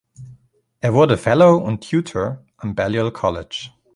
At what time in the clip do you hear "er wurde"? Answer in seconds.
0.79-1.15